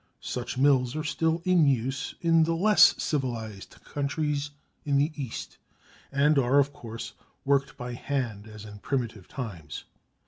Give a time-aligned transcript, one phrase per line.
[0.23, 4.49] Such mills are still in use in the less civilised countries
[4.83, 5.59] in the East,
[6.11, 7.13] and are of course
[7.45, 9.83] worked by hand as in primitive times.